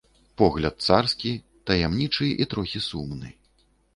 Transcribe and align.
Погляд 0.41 0.75
царскі, 0.85 1.33
таямнічы 1.69 2.27
і 2.45 2.47
трохі 2.53 2.83
сумны. 2.89 3.29